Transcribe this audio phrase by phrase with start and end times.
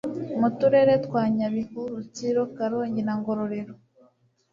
[0.39, 3.73] mu Turere twa Nyabihu, Rutsiro, Karongi na Ngororero)